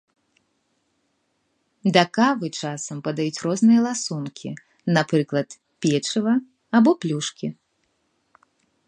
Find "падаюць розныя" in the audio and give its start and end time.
3.07-3.79